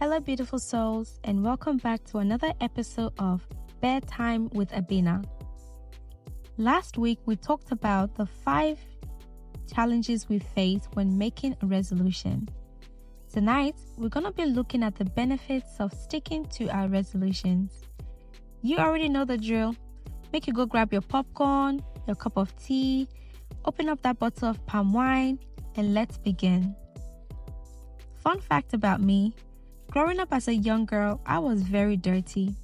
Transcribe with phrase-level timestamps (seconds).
[0.00, 3.44] Hello, beautiful souls, and welcome back to another episode of
[3.80, 5.24] Bedtime with Abena.
[6.56, 8.78] Last week, we talked about the five
[9.66, 12.48] challenges we face when making a resolution.
[13.32, 17.82] Tonight, we're going to be looking at the benefits of sticking to our resolutions.
[18.62, 19.74] You already know the drill.
[20.32, 23.08] Make you go grab your popcorn, your cup of tea,
[23.64, 25.40] open up that bottle of palm wine,
[25.74, 26.76] and let's begin.
[28.14, 29.34] Fun fact about me
[29.90, 32.54] Growing up as a young girl, I was very dirty.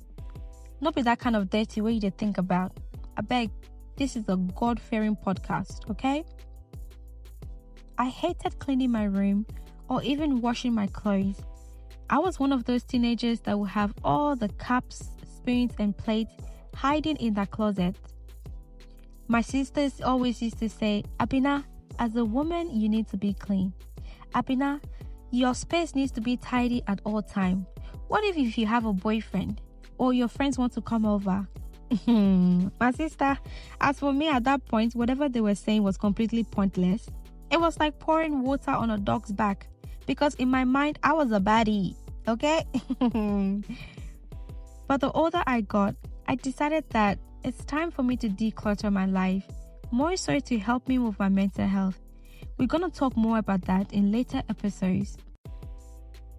[0.82, 2.76] Not be that kind of dirty where you think about.
[3.16, 3.50] I beg,
[3.96, 6.22] this is a God fearing podcast, okay?
[7.96, 9.46] I hated cleaning my room
[9.88, 11.40] or even washing my clothes.
[12.10, 16.34] I was one of those teenagers that would have all the cups, spoons, and plates
[16.74, 17.96] hiding in their closet.
[19.28, 21.64] My sisters always used to say, Abena,
[21.98, 23.72] as a woman, you need to be clean.
[24.34, 24.82] Abena,
[25.34, 27.66] your space needs to be tidy at all time.
[28.08, 29.60] What if, if you have a boyfriend
[29.98, 31.46] or your friends want to come over?
[32.06, 33.36] My sister,
[33.80, 37.08] as for me at that point, whatever they were saying was completely pointless.
[37.50, 39.66] It was like pouring water on a dog's back
[40.06, 41.96] because in my mind, I was a baddie,
[42.28, 42.64] okay?
[44.86, 45.96] but the older I got,
[46.28, 49.46] I decided that it's time for me to declutter my life,
[49.90, 52.00] more so to help me with my mental health.
[52.56, 55.18] We're going to talk more about that in later episodes.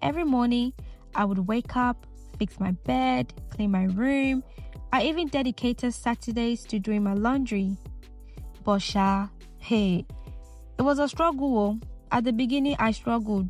[0.01, 0.71] Every morning,
[1.13, 2.07] I would wake up,
[2.39, 4.41] fix my bed, clean my room.
[4.93, 7.75] I even dedicated Saturdays to doing my laundry.
[8.63, 9.27] But Sha,
[9.57, 10.05] hey,
[10.77, 11.57] it was a struggle.
[11.57, 11.79] Oh.
[12.13, 13.49] At the beginning, I struggled.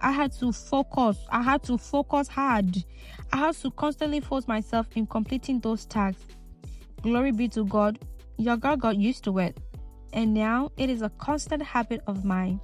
[0.00, 1.18] I had to focus.
[1.30, 2.82] I had to focus hard.
[3.30, 6.24] I had to constantly force myself in completing those tasks.
[7.02, 7.98] Glory be to God,
[8.38, 9.58] your girl got used to it
[10.12, 12.60] and now it is a constant habit of mine.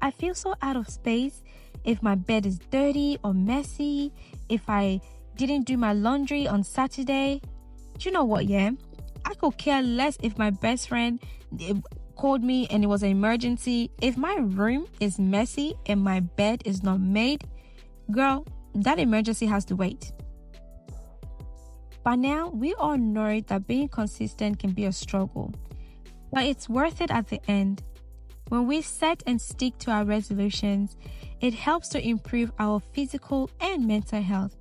[0.00, 1.42] I feel so out of space
[1.84, 4.12] if my bed is dirty or messy,
[4.48, 5.00] if I
[5.36, 7.40] didn't do my laundry on Saturday.
[7.98, 8.70] Do you know what, yeah?
[9.24, 11.20] I could care less if my best friend
[11.60, 11.74] eh,
[12.16, 13.90] called me and it was an emergency.
[14.00, 17.44] If my room is messy and my bed is not made,
[18.10, 20.12] girl, that emergency has to wait.
[22.02, 25.52] By now, we all know that being consistent can be a struggle
[26.32, 27.82] but it's worth it at the end.
[28.48, 30.96] When we set and stick to our resolutions,
[31.40, 34.56] it helps to improve our physical and mental health.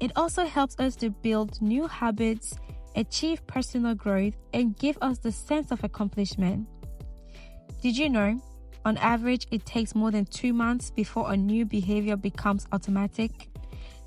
[0.00, 2.54] It also helps us to build new habits,
[2.96, 6.66] achieve personal growth, and give us the sense of accomplishment.
[7.82, 8.40] Did you know?
[8.86, 13.48] On average, it takes more than two months before a new behavior becomes automatic.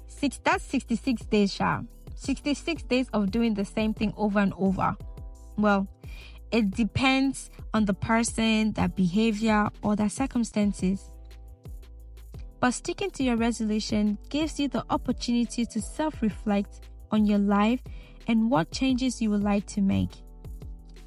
[0.08, 1.82] Six, that's 66 days, Sha.
[2.16, 4.96] 66 days of doing the same thing over and over.
[5.58, 5.88] Well,
[6.54, 11.10] it depends on the person, their behavior, or their circumstances.
[12.60, 16.82] But sticking to your resolution gives you the opportunity to self reflect
[17.12, 17.82] on your life
[18.28, 20.12] and what changes you would like to make.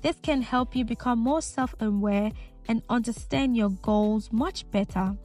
[0.03, 2.33] This can help you become more self aware
[2.69, 5.17] and understand your goals much better.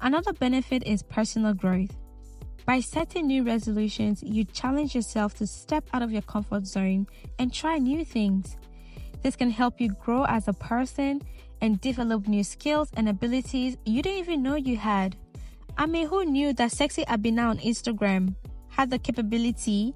[0.00, 1.96] Another benefit is personal growth.
[2.66, 7.06] By setting new resolutions, you challenge yourself to step out of your comfort zone
[7.38, 8.56] and try new things.
[9.22, 11.22] This can help you grow as a person
[11.60, 15.16] and develop new skills and abilities you didn't even know you had.
[15.76, 18.34] I mean, who knew that Sexy Abena on Instagram
[18.68, 19.94] had the capability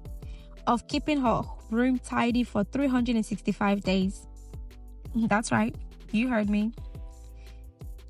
[0.67, 4.27] of keeping her room tidy for 365 days?
[5.15, 5.75] That's right,
[6.11, 6.71] you heard me.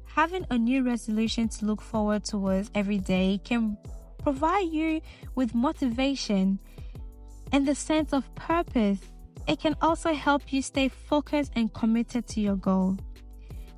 [0.05, 3.77] Having a new resolution to look forward towards every day can
[4.25, 4.99] provide you
[5.35, 6.57] with motivation
[7.51, 8.97] and the sense of purpose.
[9.47, 12.97] It can also help you stay focused and committed to your goal.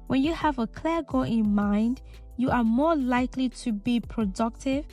[0.08, 2.02] When you have a clear goal in mind,
[2.38, 4.86] you are more likely to be productive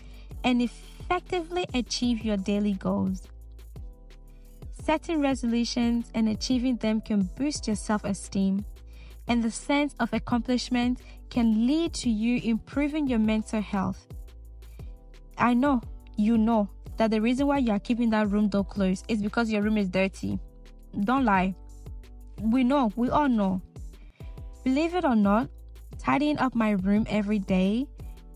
[0.42, 3.28] and effectively achieve your daily goals.
[4.82, 8.65] Setting resolutions and achieving them can boost your self esteem,
[9.28, 11.00] and the sense of accomplishment
[11.31, 14.09] can lead to you improving your mental health.
[15.39, 15.81] I know,
[16.16, 19.51] you know, that the reason why you are keeping that room door closed is because
[19.51, 20.39] your room is dirty.
[21.01, 21.54] Don't lie.
[22.41, 23.60] We know, we all know.
[24.65, 25.48] Believe it or not,
[25.98, 27.86] tidying up my room every day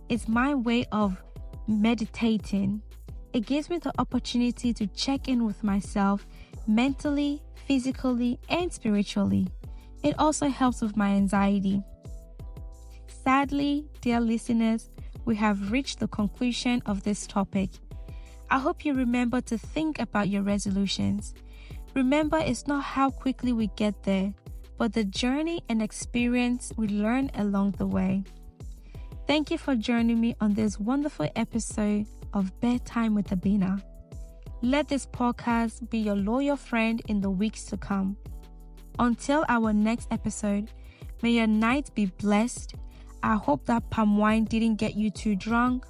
[0.09, 1.23] is my way of
[1.67, 2.83] meditating.
[3.33, 6.27] It gives me the opportunity to check in with myself
[6.67, 9.49] mentally, physically, and spiritually.
[10.03, 11.83] It also helps with my anxiety.
[13.25, 14.91] Sadly, dear listeners,
[15.25, 17.71] we have reached the conclusion of this topic.
[18.51, 21.35] I hope you remember to think about your resolutions.
[21.95, 24.33] Remember, it's not how quickly we get there,
[24.79, 28.25] but the journey and experience we learn along the way.
[29.27, 33.83] Thank you for joining me on this wonderful episode of Bedtime with Abena.
[34.63, 38.17] Let this podcast be your loyal friend in the weeks to come.
[38.99, 40.71] Until our next episode,
[41.23, 42.75] may your night be blessed.
[43.23, 45.85] I hope that palm wine didn't get you too drunk.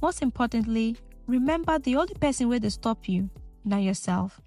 [0.00, 3.30] Most importantly, remember the only person where to stop you,
[3.64, 4.40] not yourself.